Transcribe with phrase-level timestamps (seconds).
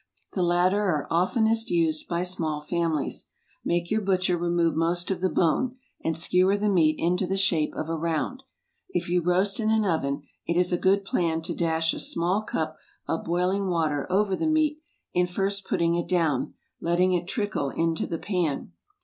[0.33, 3.27] The latter are oftenest used by small families.
[3.63, 7.75] Make your butcher remove most of the bone, and skewer the meat into the shape
[7.75, 8.41] of a round.
[8.89, 12.41] If you roast in an oven, it is a good plan to dash a small
[12.41, 12.77] cup
[13.07, 14.79] of boiling water over the meat
[15.13, 18.71] in first putting it down, letting it trickle into the pan.